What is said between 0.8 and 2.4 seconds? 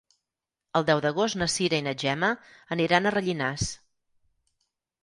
deu d'agost na Cira i na Gemma